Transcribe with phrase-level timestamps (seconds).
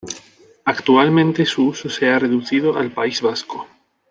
[0.65, 3.67] Actualmente su uso se ha reducido al País Vasco.